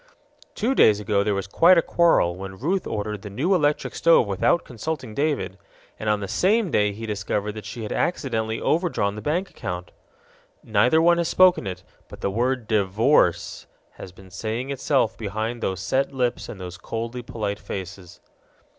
Two 0.55 0.73
days 0.73 0.99
ago 0.99 1.23
there 1.23 1.35
was 1.35 1.45
quite 1.45 1.77
a 1.77 1.81
quarrel, 1.83 2.35
when 2.35 2.57
Ruth 2.57 2.87
ordered 2.87 3.21
the 3.21 3.29
new 3.29 3.53
electric 3.53 3.93
stove 3.93 4.25
without 4.25 4.63
consulting 4.65 5.13
David 5.13 5.59
and 5.99 6.09
on 6.09 6.21
the 6.21 6.27
same 6.27 6.71
day 6.71 6.91
he 6.91 7.05
discovered 7.05 7.51
that 7.51 7.65
she 7.67 7.83
had 7.83 7.91
accidentally 7.91 8.59
overdrawn 8.59 9.13
the 9.13 9.21
bank 9.21 9.51
account! 9.51 9.91
Neither 10.63 11.03
one 11.03 11.19
has 11.19 11.27
spoken 11.27 11.67
it, 11.67 11.83
but 12.07 12.21
the 12.21 12.31
word 12.31 12.67
DIVORCE 12.67 13.67
has 13.91 14.11
been 14.11 14.31
saying 14.31 14.71
itself 14.71 15.15
behind 15.19 15.61
those 15.61 15.81
set 15.81 16.11
lips 16.11 16.49
and 16.49 16.59
those 16.59 16.77
coldly 16.79 17.21
polite 17.21 17.59
faces. 17.59 18.21